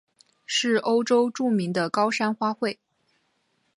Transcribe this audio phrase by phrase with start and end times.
[0.47, 2.77] 是欧洲著名的高山花卉。